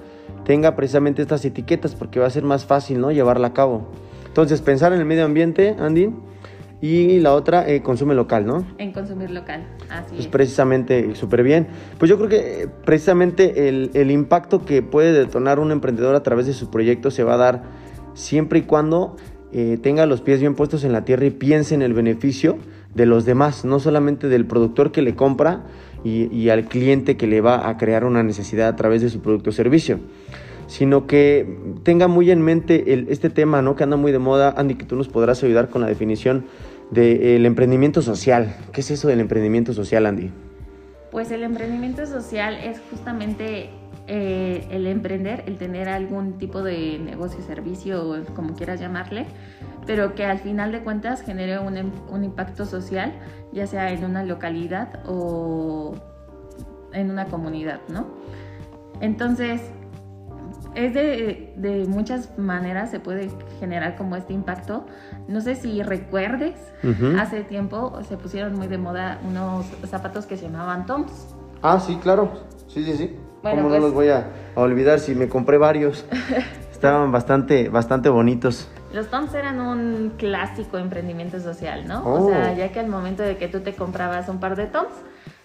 [0.46, 3.12] tenga precisamente estas etiquetas porque va a ser más fácil, ¿no?
[3.12, 3.90] Llevarla a cabo.
[4.32, 6.10] Entonces, pensar en el medio ambiente, Andy.
[6.82, 8.66] Y la otra, eh, consume local, ¿no?
[8.78, 11.68] En consumir local, así pues precisamente, súper bien.
[12.00, 16.24] Pues yo creo que eh, precisamente el, el, impacto que puede detonar un emprendedor a
[16.24, 17.64] través de su proyecto se va a dar
[18.16, 19.16] siempre y cuando
[19.52, 22.58] eh, tenga los pies bien puestos en la tierra y piense en el beneficio
[22.96, 25.66] de los demás, no solamente del productor que le compra
[26.04, 29.20] y, y al cliente que le va a crear una necesidad a través de su
[29.20, 30.00] producto o servicio
[30.72, 33.76] sino que tenga muy en mente el, este tema, ¿no?
[33.76, 34.54] Que anda muy de moda.
[34.56, 36.46] Andy, que tú nos podrás ayudar con la definición
[36.92, 38.56] del emprendimiento social.
[38.72, 40.32] ¿Qué es eso del emprendimiento social, Andy?
[41.12, 43.70] Pues el emprendimiento social es justamente
[44.08, 49.26] eh, el emprender, el tener algún tipo de negocio, servicio, como quieras llamarle,
[49.86, 53.12] pero que al final de cuentas genere un, un impacto social,
[53.52, 55.96] ya sea en una localidad o
[56.94, 58.08] en una comunidad, ¿no?
[59.02, 59.60] Entonces,
[60.76, 63.30] es de, de, muchas maneras se puede
[63.60, 64.86] generar como este impacto.
[65.28, 66.56] No sé si recuerdes,
[67.20, 71.36] hace tiempo se pusieron muy de moda unos zapatos que se llamaban Toms.
[71.62, 72.32] Ah, sí, claro.
[72.68, 73.18] Sí, sí, sí.
[73.44, 76.06] Bueno, ¿Cómo no pues los voy a, olvidar si me compré varios?
[76.72, 78.70] Estaban bastante, bastante bonitos.
[78.94, 82.06] Los Toms eran un clásico emprendimiento social, ¿no?
[82.06, 82.58] O sea, oh.
[82.58, 84.94] ya que al momento de que tú te comprabas un par de Toms,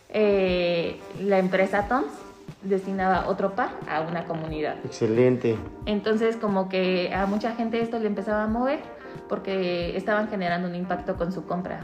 [0.09, 2.26] eh, la empresa Toms
[2.69, 4.77] destinaba otro par a una comunidad.
[4.85, 5.57] Excelente.
[5.87, 8.81] Entonces como que a mucha gente esto le empezaba a mover
[9.29, 11.81] porque estaban generando un impacto con su compra.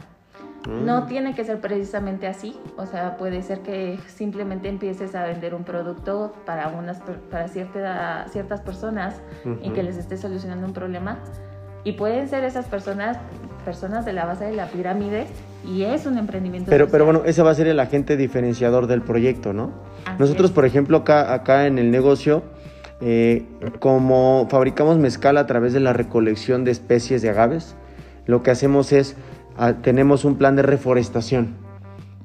[0.67, 0.85] Mm.
[0.85, 5.53] No tiene que ser precisamente así, o sea, puede ser que simplemente empieces a vender
[5.53, 9.21] un producto para, unas, para cierta, ciertas personas
[9.61, 11.19] y que les esté solucionando un problema.
[11.83, 13.17] Y pueden ser esas personas
[13.63, 15.25] personas de la base de la pirámide
[15.65, 16.69] y es un emprendimiento.
[16.69, 19.71] Pero, pero bueno, ese va a ser el agente diferenciador del proyecto, ¿no?
[20.19, 22.43] Nosotros, por ejemplo, acá, acá en el negocio,
[23.01, 23.45] eh,
[23.79, 27.75] como fabricamos mezcal a través de la recolección de especies de agaves,
[28.25, 29.15] lo que hacemos es,
[29.57, 31.55] ah, tenemos un plan de reforestación,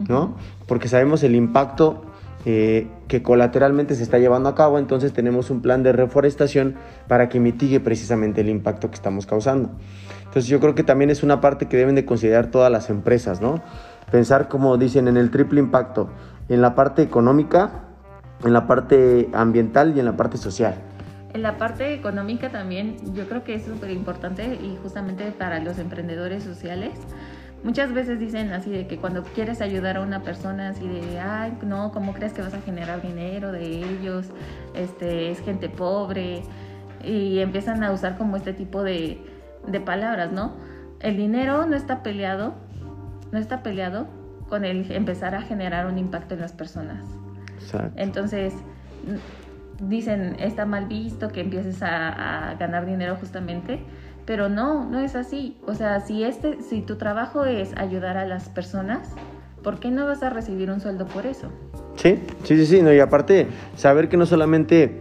[0.09, 0.37] ¿no?
[0.67, 2.03] Porque sabemos el impacto
[2.51, 7.29] eh, que colateralmente se está llevando a cabo, entonces tenemos un plan de reforestación para
[7.29, 9.71] que mitigue precisamente el impacto que estamos causando.
[10.21, 13.43] Entonces yo creo que también es una parte que deben de considerar todas las empresas,
[13.43, 13.61] ¿no?
[14.11, 16.09] Pensar como dicen en el triple impacto,
[16.49, 17.85] en la parte económica,
[18.43, 20.75] en la parte ambiental y en la parte social.
[21.35, 25.79] En la parte económica también yo creo que es súper importante y justamente para los
[25.79, 26.93] emprendedores sociales.
[27.65, 31.59] Muchas veces dicen así de que cuando quieres ayudar a una persona así de, ay,
[31.63, 34.27] no, ¿cómo crees que vas a generar dinero de ellos?
[34.75, 36.43] Este, es gente pobre.
[37.03, 39.21] Y empiezan a usar como este tipo de,
[39.67, 40.55] de palabras, ¿no?
[41.01, 42.55] El dinero no está peleado,
[43.33, 44.07] no está peleado
[44.49, 47.05] con el empezar a generar un impacto en las personas.
[47.61, 47.93] Exacto.
[47.97, 48.55] Entonces,
[49.81, 53.81] dicen, está mal visto que empieces a, a, ganar dinero justamente,
[54.29, 55.57] pero no, no es así.
[55.67, 59.09] O sea, si, este, si tu trabajo es ayudar a las personas,
[59.65, 61.49] ¿por qué no vas a recibir un sueldo por eso?
[61.97, 62.83] Sí, sí, sí, sí.
[62.83, 65.01] No, y aparte, saber que no solamente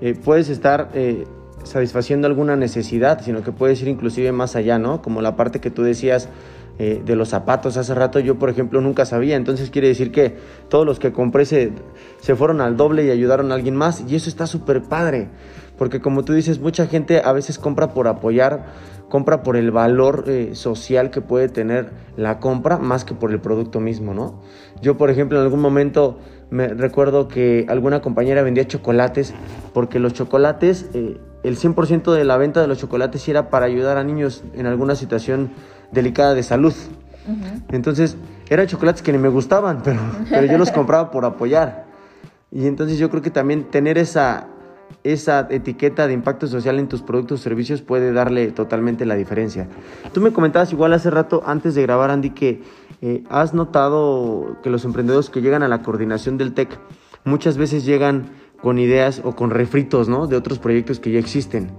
[0.00, 1.26] eh, puedes estar eh,
[1.64, 5.02] satisfaciendo alguna necesidad, sino que puedes ir inclusive más allá, ¿no?
[5.02, 6.28] Como la parte que tú decías
[6.78, 7.76] eh, de los zapatos.
[7.76, 10.36] Hace rato, yo por ejemplo nunca sabía, entonces quiere decir que
[10.68, 11.72] todos los que compré se,
[12.20, 15.28] se fueron al doble y ayudaron a alguien más, y eso está súper padre,
[15.76, 18.66] porque como tú dices, mucha gente a veces compra por apoyar,
[19.08, 23.40] compra por el valor eh, social que puede tener la compra más que por el
[23.40, 24.40] producto mismo, ¿no?
[24.80, 26.18] Yo por ejemplo en algún momento
[26.50, 29.34] me recuerdo que alguna compañera vendía chocolates,
[29.74, 30.90] porque los chocolates...
[30.94, 34.66] Eh, el 100% de la venta de los chocolates era para ayudar a niños en
[34.66, 35.52] alguna situación
[35.92, 36.74] delicada de salud.
[37.26, 37.62] Uh -huh.
[37.72, 38.16] Entonces,
[38.48, 41.86] eran chocolates que ni me gustaban, pero, pero yo los compraba por apoyar.
[42.50, 44.46] Y entonces yo creo que también tener esa,
[45.04, 49.68] esa etiqueta de impacto social en tus productos o servicios puede darle totalmente la diferencia.
[50.12, 52.62] Tú me comentabas igual hace rato, antes de grabar, Andy, que
[53.02, 56.78] eh, has notado que los emprendedores que llegan a la coordinación del TEC
[57.24, 58.30] muchas veces llegan
[58.62, 60.26] con ideas o con refritos, ¿no?
[60.26, 61.70] De otros proyectos que ya existen.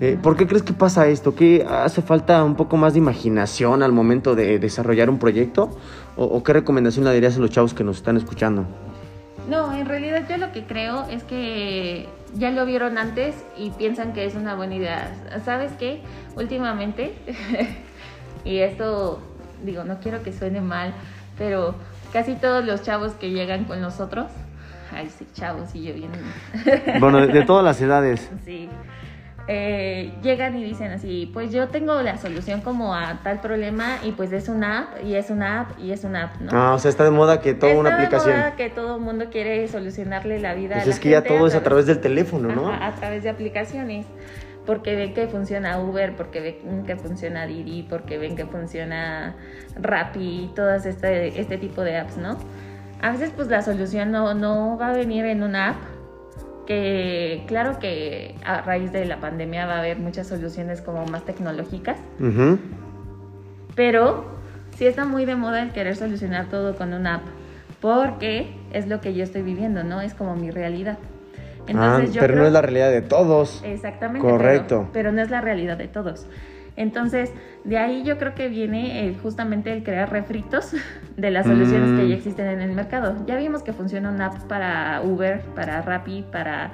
[0.00, 1.34] Eh, ¿Por qué crees que pasa esto?
[1.34, 5.70] ¿Que hace falta un poco más de imaginación al momento de desarrollar un proyecto?
[6.16, 8.66] ¿O, o qué recomendación le darías a los chavos que nos están escuchando?
[9.48, 14.12] No, en realidad yo lo que creo es que ya lo vieron antes y piensan
[14.12, 15.14] que es una buena idea.
[15.44, 16.00] ¿Sabes qué?
[16.36, 17.14] Últimamente,
[18.44, 19.20] y esto,
[19.64, 20.94] digo, no quiero que suene mal,
[21.38, 21.74] pero
[22.12, 24.26] casi todos los chavos que llegan con nosotros
[24.94, 26.10] ay, sí, chavos, y yo bien.
[27.00, 28.30] Bueno, de, de todas las edades.
[28.44, 28.68] Sí.
[29.46, 34.12] Eh, llegan y dicen así, pues yo tengo la solución como a tal problema y
[34.12, 36.50] pues es una app y es una app y es una app, ¿no?
[36.52, 38.32] Ah, o sea, está de moda que toda está una aplicación.
[38.36, 41.10] de moda que todo el mundo quiere solucionarle la vida Pues a la es que
[41.10, 42.68] gente ya todo a es a través del teléfono, ¿no?
[42.70, 44.06] Ajá, a través de aplicaciones.
[44.64, 49.36] Porque ven que funciona Uber, porque ven que funciona Didi, porque ven que funciona
[49.78, 52.38] Rappi, todas este, este tipo de apps, ¿no?
[53.04, 55.76] a veces pues la solución no, no va a venir en una app,
[56.66, 61.24] que claro que a raíz de la pandemia va a haber muchas soluciones como más
[61.24, 62.58] tecnológicas, Uh -huh.
[63.74, 64.24] pero
[64.76, 67.22] sí está muy de moda el querer solucionar todo con una app,
[67.80, 70.00] porque es lo que yo estoy viviendo, ¿no?
[70.00, 70.98] Es como mi realidad.
[71.66, 72.42] Entonces, ah, yo pero creo...
[72.42, 73.62] no es la realidad de todos.
[73.64, 74.26] Exactamente.
[74.28, 74.80] Correcto.
[74.80, 76.26] Pero, pero no es la realidad de todos.
[76.76, 77.32] Entonces,
[77.64, 80.72] de ahí yo creo que viene el, justamente el crear refritos
[81.16, 81.96] de las soluciones mm.
[81.96, 83.16] que ya existen en el mercado.
[83.26, 86.72] Ya vimos que funciona una app para Uber, para Rappi, para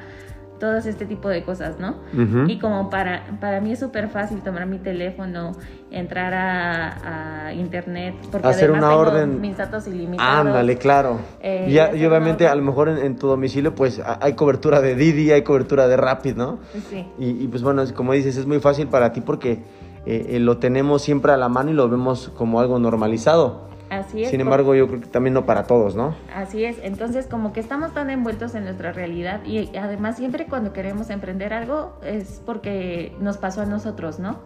[0.59, 1.97] todos este tipo de cosas, ¿no?
[2.13, 2.51] Uh -huh.
[2.51, 5.53] Y como para, para mí es súper fácil tomar mi teléfono,
[5.91, 9.41] entrar a, a internet, porque Hacer además una tengo orden.
[9.41, 10.47] mis datos ilimitados.
[10.47, 11.19] Ándale, claro.
[11.41, 14.95] Eh, y, obviamente a lo mejor en, en tu domicilio pues a- hay cobertura de
[14.97, 16.59] Didi, hay cobertura de Rapid, ¿no?
[16.91, 17.07] Sí.
[17.19, 19.63] Y, y, pues bueno, como dices, es muy fácil para ti porque
[20.07, 23.69] eh, eh, lo tenemos siempre a la mano y lo vemos como algo normalizado.
[23.91, 24.31] Así es.
[24.31, 26.15] Sin embargo, yo creo que también no para todos, ¿no?
[26.33, 30.73] Así es, entonces como que estamos tan envueltos en nuestra realidad y además siempre cuando
[30.73, 34.39] queremos emprender algo es porque nos pasó a nosotros, ¿no?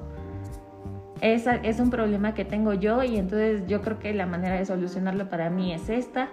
[1.20, 4.64] Es, es un problema que tengo yo y entonces yo creo que la manera de
[4.64, 6.30] solucionarlo para mí es esta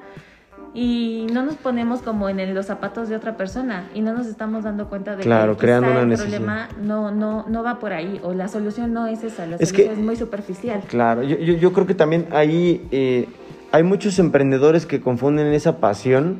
[0.73, 4.25] y no nos ponemos como en el- los zapatos de otra persona y no nos
[4.27, 6.37] estamos dando cuenta de Claro, que creando una el necesidad.
[6.37, 9.69] problema no, no, no va por ahí o la solución no es esa, la Es
[9.69, 10.81] solución que- es muy superficial.
[10.87, 13.27] Claro, yo, yo, yo creo que también ahí eh,
[13.73, 16.39] hay muchos emprendedores que confunden esa pasión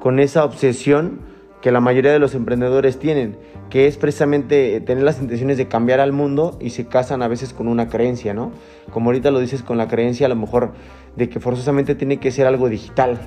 [0.00, 1.18] con esa obsesión
[1.60, 3.36] que la mayoría de los emprendedores tienen,
[3.70, 7.54] que es precisamente tener las intenciones de cambiar al mundo y se casan a veces
[7.54, 8.52] con una creencia, ¿no?
[8.92, 10.72] Como ahorita lo dices con la creencia a lo mejor
[11.16, 13.18] de que forzosamente tiene que ser algo digital.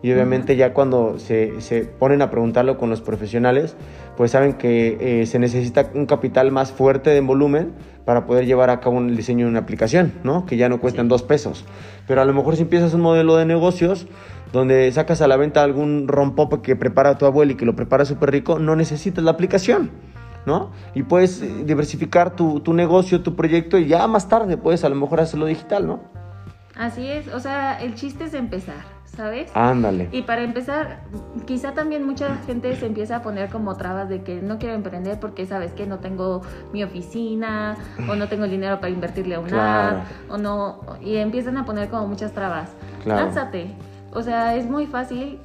[0.00, 3.76] Y obviamente ya cuando se, se ponen a preguntarlo con los profesionales,
[4.16, 7.72] pues saben que eh, se necesita un capital más fuerte en volumen
[8.04, 10.46] para poder llevar a cabo el diseño de una aplicación, ¿no?
[10.46, 11.08] Que ya no cuestan Sí.
[11.10, 11.64] dos pesos.
[12.06, 14.06] Pero a lo mejor si empiezas un modelo de negocios
[14.52, 18.04] donde sacas a la venta algún rompope que prepara tu abuelo y que lo prepara
[18.04, 19.90] súper rico, no necesitas la aplicación,
[20.46, 20.70] ¿no?
[20.94, 24.88] Y puedes eh, diversificar tu, tu negocio, tu proyecto y ya más tarde puedes a
[24.88, 26.00] lo mejor hacerlo digital, ¿no?
[26.76, 28.97] Así es, o sea, el chiste es empezar.
[29.18, 29.50] ¿Sabes?
[29.54, 30.08] Ándale.
[30.12, 31.00] Y para empezar,
[31.44, 35.18] quizá también mucha gente se empieza a poner como trabas de que no quiero emprender
[35.18, 37.76] porque sabes que no tengo mi oficina
[38.08, 40.02] o no tengo el dinero para invertirle a un Claro.
[40.30, 42.70] o no y empiezan a poner como muchas trabas.
[43.02, 43.24] Claro.
[43.24, 43.72] Lánzate.
[44.12, 45.40] O sea, es muy fácil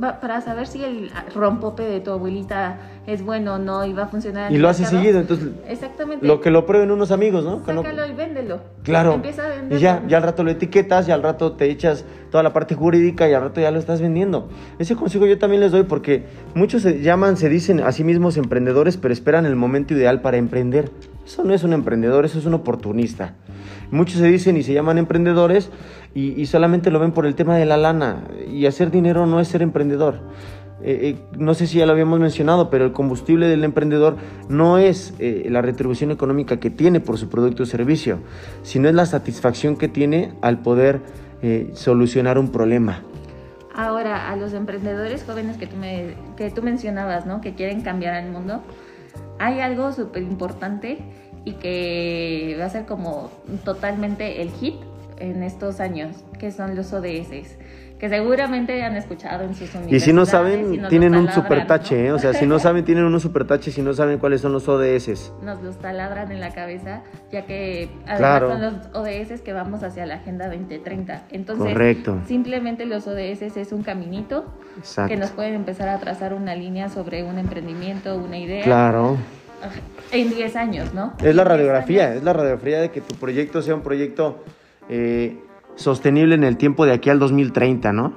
[0.00, 4.06] para saber si el rompope de tu abuelita es bueno o no y va a
[4.08, 4.52] funcionar.
[4.52, 6.26] Y lo hace seguido, entonces Exactamente.
[6.26, 7.64] lo que lo prueben unos amigos, ¿no?
[7.64, 8.60] Que no- Sácalo y véndelo.
[8.82, 9.14] Claro.
[9.14, 9.76] Empieza a venderlo.
[9.76, 12.74] Y ya, ya al rato lo etiquetas y al rato te echas toda la parte
[12.74, 14.48] jurídica y al rato ya lo estás vendiendo.
[14.78, 18.36] Ese consejo yo también les doy porque muchos se llaman, se dicen a sí mismos
[18.36, 20.90] emprendedores, pero esperan el momento ideal para emprender.
[21.28, 23.34] Eso no es un emprendedor, eso es un oportunista.
[23.90, 25.68] Muchos se dicen y se llaman emprendedores
[26.14, 28.24] y, y solamente lo ven por el tema de la lana.
[28.50, 30.20] Y hacer dinero no es ser emprendedor.
[30.82, 34.16] Eh, eh, no sé si ya lo habíamos mencionado, pero el combustible del emprendedor
[34.48, 38.20] no es eh, la retribución económica que tiene por su producto o servicio,
[38.62, 41.02] sino es la satisfacción que tiene al poder
[41.42, 43.02] eh, solucionar un problema.
[43.74, 47.42] Ahora, a los emprendedores jóvenes que tú, me, que tú mencionabas, ¿no?
[47.42, 48.62] Que quieren cambiar al mundo,
[49.38, 50.98] hay algo súper importante
[51.44, 53.30] y que va a ser como
[53.64, 54.74] totalmente el hit
[55.18, 57.56] en estos años, que son los ODS,
[57.98, 59.92] que seguramente han escuchado en sus universidades.
[59.92, 62.12] Y si no saben, tienen un super tache, ¿eh?
[62.12, 64.68] o sea, si no saben, tienen un super tache, si no saben cuáles son los
[64.68, 65.32] ODS.
[65.42, 68.50] nos los taladran en la cabeza, ya que además Claro.
[68.52, 71.22] son los ODS que vamos hacia la Agenda 2030.
[71.30, 72.18] Entonces, Correcto.
[72.26, 74.44] simplemente los ODS es un caminito
[74.78, 75.08] Exacto.
[75.12, 78.62] que nos pueden empezar a trazar una línea sobre un emprendimiento, una idea.
[78.62, 79.16] Claro.
[80.12, 81.14] En 10 años, ¿no?
[81.18, 84.44] Es la En 10 radiografía, es la radiografía de que tu proyecto sea un proyecto
[84.88, 85.36] eh,
[85.78, 88.12] sostenible en el tiempo de aquí al 2030, ¿no?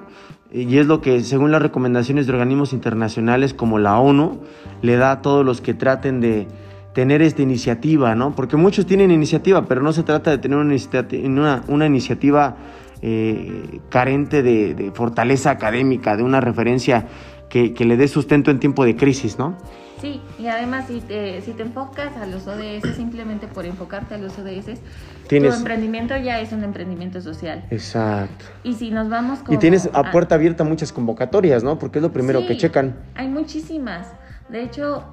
[0.51, 4.41] Y es lo que, según las recomendaciones de organismos internacionales como la ONU,
[4.81, 6.47] le da a todos los que traten de
[6.93, 8.35] tener esta iniciativa, ¿no?
[8.35, 12.57] Porque muchos tienen iniciativa, pero no se trata de tener una, iniciati- una, una iniciativa
[13.01, 17.07] eh, carente de, de fortaleza académica, de una referencia
[17.47, 19.57] que, que le dé sustento en tiempo de crisis, ¿no?
[20.01, 24.17] Sí, y además si te, si te enfocas a los ODS, simplemente por enfocarte a
[24.17, 24.81] los ODS,
[25.27, 27.63] Tienes- tu emprendimiento ya es un emprendimiento social.
[27.69, 28.45] Exacto.
[28.63, 31.77] Y si nos vamos Y como tienes a a- puerta abierta muchas convocatorias, ¿no?
[31.77, 32.95] Porque es lo primero Sí, que checan.
[33.13, 34.07] Hay muchísimas.
[34.49, 35.05] De hecho,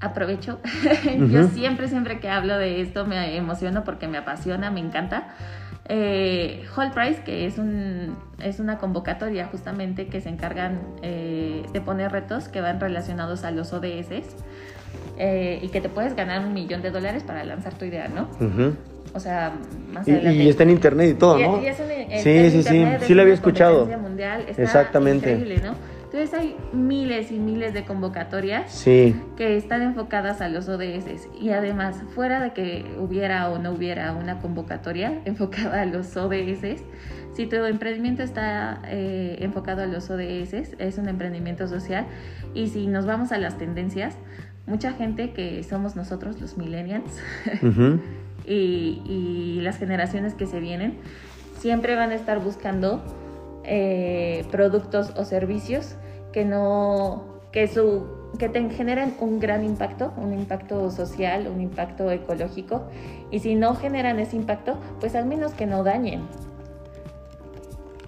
[0.00, 0.58] aprovecho.
[1.30, 5.28] Yo siempre, siempre que hablo de esto me emociono porque me apasiona, me encanta.
[5.92, 11.80] Eh, Hall Price, que es, un, es una convocatoria justamente que se encargan eh, de
[11.80, 14.36] poner retos que van relacionados a los ODS
[15.18, 18.28] eh, y que te puedes ganar un millón de dólares para lanzar tu idea, ¿no?
[19.14, 19.52] O sea,
[19.92, 20.42] más Y, adelante.
[20.44, 21.60] y está en internet y todo, Y- ¿no?
[21.60, 23.78] y es un- está sí, en sí, sí, sí es lo había escuchado.
[23.80, 25.32] competencia mundial, está Exactamente.
[25.32, 25.74] increíble, ¿no?
[26.12, 31.50] Entonces hay miles y miles de convocatorias Sí, que están enfocadas a los ODS y
[31.50, 36.82] además fuera de que hubiera o no hubiera una convocatoria enfocada a los ODS,
[37.34, 42.06] si tu emprendimiento está eh, enfocado a los ODS es un emprendimiento social.
[42.54, 44.16] Y si nos vamos a las tendencias,
[44.66, 47.20] mucha gente que somos nosotros los millennials
[48.44, 50.94] y las generaciones que se vienen
[51.56, 53.00] siempre van a estar buscando
[53.64, 55.96] eh, productos o servicios
[56.32, 58.06] que no que su
[58.38, 62.84] que te generen un gran impacto, un impacto social, un impacto ecológico
[63.30, 66.22] y si no generan ese impacto, pues al menos que no dañen.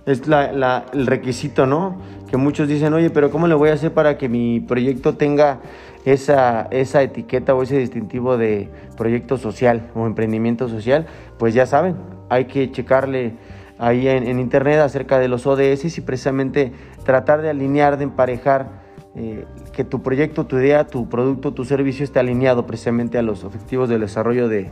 [0.07, 1.97] es la, la- el requisito, ¿no?
[2.31, 5.61] Que muchos dicen, oye, pero ¿cómo le voy a hacer para que mi proyecto tenga
[6.05, 11.07] esa, esa etiqueta o ese distintivo de proyecto social o emprendimiento social?
[11.39, 11.97] Pues ya saben,
[12.31, 13.35] hay que checarle
[13.83, 16.73] ahí en, en internet acerca de los ODS y precisamente
[17.05, 18.83] tratar de alinear, de emparejar
[19.17, 23.45] eh, que tu proyecto, tu idea, tu producto, tu servicio esté alineado precisamente a los
[23.45, 24.71] objetivos del desarrollo de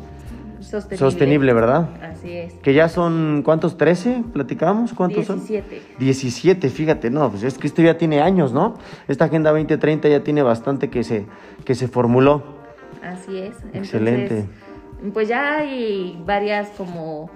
[0.61, 0.97] Sostenible.
[0.97, 1.91] sostenible, ¿verdad?
[2.03, 2.55] Así es.
[2.55, 3.77] Que ya son, ¿cuántos?
[3.77, 4.31] ¿13?
[4.33, 4.93] ¿Platicamos?
[4.93, 5.39] ¿Cuántos son?
[5.39, 5.83] 17.
[5.99, 8.77] 17, fíjate, no, pues es que esto ya tiene años, ¿no?
[9.09, 11.27] Esta Agenda 2030 ya tiene bastante que se,
[11.65, 12.45] que se formuló.
[13.03, 13.57] Así es.
[13.73, 14.39] Excelente.
[14.39, 17.31] Entonces, pues ya hay varias como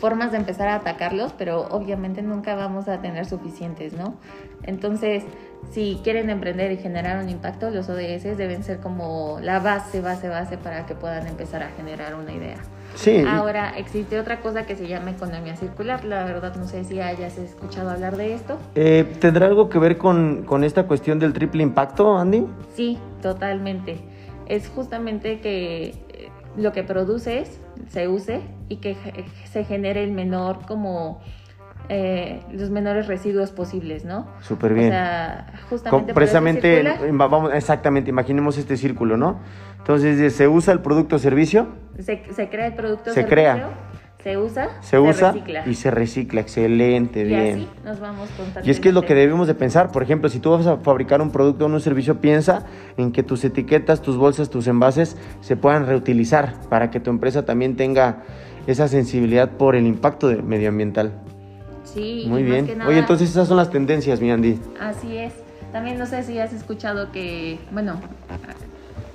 [0.00, 4.14] formas de empezar a atacarlos, pero obviamente nunca vamos a tener suficientes, ¿no?
[4.62, 5.24] Entonces,
[5.70, 10.28] si quieren emprender y generar un impacto, los ODS deben ser como la base, base,
[10.28, 12.58] base para que puedan empezar a generar una idea.
[12.94, 16.04] Sí, Ahora, existe otra cosa que se llama economía circular.
[16.04, 18.58] La verdad, no sé si hayas escuchado hablar de esto.
[18.74, 22.46] eh, ¿tendrá algo que ver con, con esta cuestión del triple impacto, Andy?
[22.74, 23.98] Sí, totalmente.
[24.46, 27.60] Es justamente que lo que produces
[27.90, 28.96] se use y que
[29.44, 31.20] se genere el menor como
[31.88, 34.26] eh, los menores residuos posibles, ¿no?
[34.40, 34.88] Súper bien.
[34.88, 39.40] O sea, justamente precisamente, vamos, exactamente, imaginemos este círculo, ¿no?
[39.78, 43.70] Entonces, se usa el producto o servicio, se, se crea el producto se servicio, crea.
[44.22, 45.62] se usa, se, usa recicla.
[45.66, 46.40] y se recicla.
[46.42, 47.54] Excelente, Y bien.
[47.54, 48.28] así nos vamos
[48.64, 49.90] Y es que es lo que debemos de pensar.
[49.90, 52.66] Por ejemplo, si tú vas a fabricar un producto o un servicio, piensa
[52.98, 57.46] en que tus etiquetas, tus bolsas, tus envases se puedan reutilizar para que tu empresa
[57.46, 58.24] también tenga
[58.68, 61.10] esa sensibilidad por el impacto medioambiental.
[61.84, 62.66] Sí, Muy más bien.
[62.66, 64.60] que nada- Oye, entonces esas son las tendencias, mi Andy.
[64.78, 65.32] Así es.
[65.72, 67.98] También no sé si has escuchado que, bueno,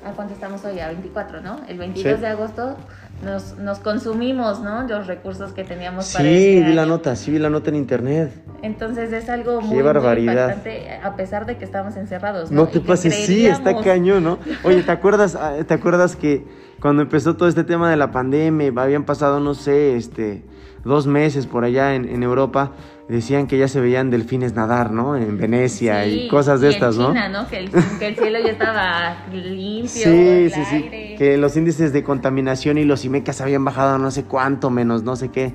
[0.04, 0.80] ¿a cuánto estamos hoy?
[0.80, 1.60] A 24, ¿no?
[1.68, 2.22] El 22 Sí.
[2.22, 2.76] de agosto
[3.24, 4.88] nos, nos consumimos, ¿no?
[4.88, 7.76] Los recursos que teníamos para Sí, este vi la nota, sí vi la nota en
[7.76, 8.32] internet.
[8.64, 10.34] Entonces es algo Qué muy, barbaridad.
[10.50, 12.64] impactante a pesar de que estamos encerrados, ¿no?
[12.64, 14.40] No te pases, sí, está cañón, ¿no?
[14.64, 16.44] Oye, ¿te acuerdas, ah, ¿te acuerdas que
[16.84, 20.44] cuando empezó todo este tema de la pandemia, habían pasado, no sé, este,
[20.84, 22.74] dos meses por allá en, en Europa,
[23.08, 25.16] decían que ya se veían delfines nadar, ¿no?
[25.16, 27.08] En Venecia y Sí, cosas de y estas, en ¿no?
[27.08, 27.48] China, ¿no?
[27.48, 30.76] Que el, que el cielo ya estaba limpio, Sí, sí, sí.
[30.76, 31.16] aire.
[31.18, 35.04] Que los índices de contaminación y los IMECAS habían bajado a no sé cuánto, menos
[35.04, 35.54] no sé qué.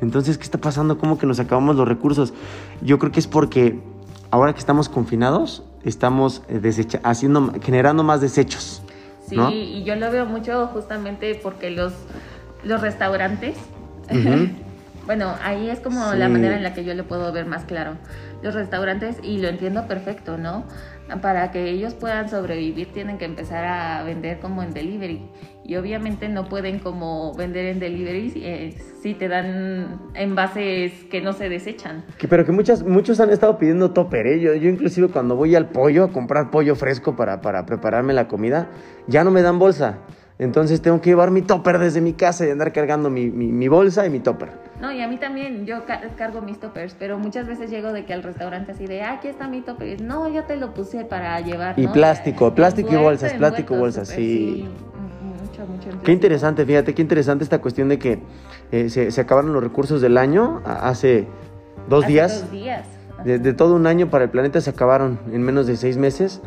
[0.00, 0.96] Entonces, ¿qué está pasando?
[0.96, 2.32] ¿Cómo que nos acabamos los recursos?
[2.80, 3.78] Yo creo que es porque
[4.30, 8.82] ahora que estamos confinados, estamos eh, haciendo, generando más desechos.
[9.30, 9.50] Sí, ¿no?
[9.50, 11.94] y yo lo veo mucho justamente porque los,
[12.62, 13.56] los restaurantes,
[15.06, 16.18] bueno, ahí es como Sí.
[16.18, 17.96] la manera en la que yo lo puedo ver más claro.
[18.42, 20.64] Los restaurantes, y lo entiendo perfecto, ¿no?
[21.20, 25.22] Para que ellos puedan sobrevivir tienen que empezar a vender como en delivery.
[25.70, 31.20] Y obviamente no pueden como vender en delivery si, eh, si te dan envases que
[31.20, 32.04] no se desechan.
[32.18, 34.40] Que- pero que muchas, muchos han estado pidiendo topper, ¿eh?
[34.40, 38.26] Yo, yo inclusive cuando voy al pollo a comprar pollo fresco para, para prepararme la
[38.26, 38.66] comida,
[39.06, 39.98] ya no me dan bolsa.
[40.40, 43.68] Entonces tengo que llevar mi topper desde mi casa y andar cargando mi, mi- mi
[43.68, 44.48] bolsa y mi topper.
[44.80, 48.04] No, y a mí también, yo ca- cargo mis toppers, pero muchas veces llego de
[48.06, 50.56] que al restaurante así de, ah, aquí está mi topper, y es, no, yo te
[50.56, 51.78] lo puse para llevar.
[51.78, 51.92] Y ¿no?
[51.92, 54.68] plástico, plástico y bolsas, plástico y bolsas, súper, sí.
[55.66, 55.90] Mucho.
[55.90, 58.20] en Qué interesante, fíjate, qué interesante esta cuestión de que
[58.72, 61.26] eh, se, se acabaron los recursos del año hace
[61.88, 62.40] dos Hace días.
[62.42, 62.86] Dos días.
[63.24, 66.40] De, de todo un año para el planeta se acabaron en menos de seis meses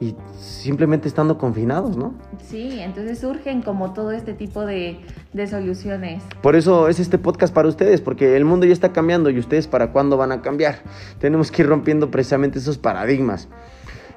[0.00, 2.14] y simplemente estando confinados, ¿no?
[2.40, 5.00] Sí, entonces surgen como todo este tipo de,
[5.32, 6.22] de soluciones.
[6.40, 9.66] Por eso es este podcast para ustedes, porque el mundo ya está cambiando y ustedes
[9.66, 10.80] para cuándo van a cambiar.
[11.18, 13.48] Tenemos que ir rompiendo precisamente esos paradigmas,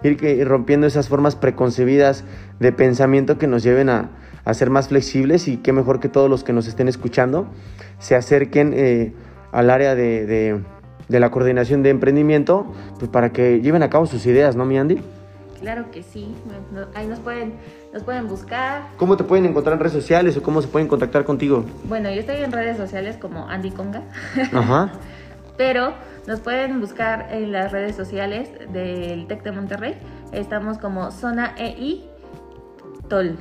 [0.03, 2.25] ir rompiendo esas formas preconcebidas
[2.59, 4.11] de pensamiento que nos lleven a,
[4.45, 7.47] a ser más flexibles y qué mejor que todos los que nos estén escuchando
[7.99, 9.13] se acerquen eh,
[9.51, 10.61] al área de, de-
[11.07, 14.77] de la coordinación de emprendimiento, pues para que lleven a cabo sus ideas, ¿no, mi
[14.77, 15.01] Andy?
[15.59, 16.33] Claro que sí,
[16.95, 17.53] ahí nos pueden,
[17.93, 18.83] nos pueden buscar.
[18.97, 21.65] ¿Cómo te pueden encontrar en redes sociales o cómo se pueden contactar contigo?
[21.83, 24.03] Bueno, yo estoy en redes sociales como Andy Conga.
[24.53, 24.93] Ajá.
[25.57, 25.93] Pero
[26.27, 29.95] nos pueden buscar en las redes sociales del TEC de Monterrey.
[30.31, 32.05] Estamos como Zona EI
[33.09, 33.37] Tol.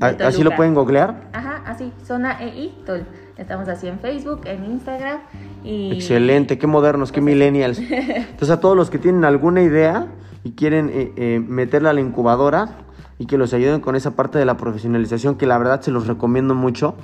[0.00, 1.28] ¿Así lo pueden googlear?
[1.32, 3.04] Ajá, así, Zona EI Tol.
[3.36, 5.20] Estamos así en Facebook, en Instagram
[5.64, 5.92] y...
[5.92, 7.78] Excelente, qué modernos, qué millennials.
[7.90, 10.08] Entonces a todos los que tienen alguna idea
[10.44, 12.76] y quieren eh, eh, meterla a la incubadora
[13.18, 16.06] y que los ayuden con esa parte de la profesionalización, que la verdad se los
[16.06, 16.94] recomiendo mucho,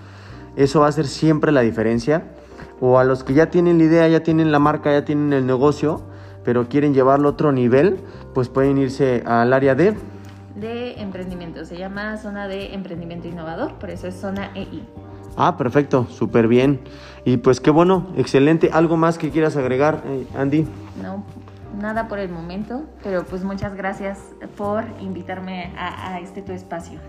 [0.56, 2.24] eso va a ser siempre la diferencia.
[2.80, 5.46] O a los que ya tienen la idea, ya tienen la marca, ya tienen el
[5.46, 6.02] negocio,
[6.44, 7.98] pero quieren llevarlo a otro nivel,
[8.34, 9.94] pues pueden irse al área de...
[10.56, 11.64] De emprendimiento.
[11.64, 14.82] Se llama Zona de Emprendimiento Innovador, por eso es Zona EI.
[15.36, 16.80] Ah, perfecto, súper bien.
[17.24, 18.70] Y pues qué bueno, excelente.
[18.72, 20.66] ¿Algo más que quieras agregar, eh, Andy?
[21.02, 21.24] No,
[21.78, 24.18] nada por el momento, pero pues muchas gracias
[24.56, 27.00] por invitarme a, a este tu espacio.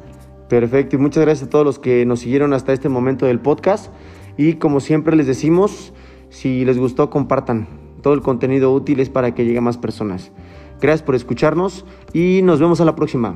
[0.49, 3.93] Perfecto, y muchas gracias a todos los que nos siguieron hasta este momento del podcast.
[4.37, 5.93] Y como siempre les decimos,
[6.29, 7.67] si les gustó, compartan.
[8.01, 10.31] Todo el contenido útil es para que llegue a más personas.
[10.80, 13.36] Gracias por escucharnos y nos vemos a la próxima.